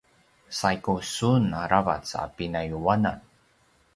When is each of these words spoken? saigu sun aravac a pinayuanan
saigu 0.59 0.95
sun 1.15 1.43
aravac 1.61 2.05
a 2.21 2.23
pinayuanan 2.35 3.17